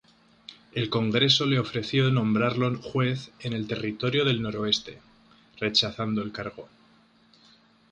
El 0.73 0.89
Congreso 0.89 1.45
le 1.45 1.59
ofreció 1.59 2.09
nombrarlo 2.09 2.75
juez 2.81 3.29
en 3.39 3.53
el 3.53 3.67
Territorio 3.67 4.25
del 4.25 4.41
Noroeste, 4.41 4.99
rechazando 5.59 6.23
el 6.23 6.31
cargo. 6.31 6.67